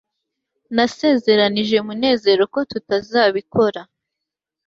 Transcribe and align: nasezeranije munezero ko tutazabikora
nasezeranije 0.75 1.77
munezero 1.87 2.43
ko 2.53 2.59
tutazabikora 2.71 3.81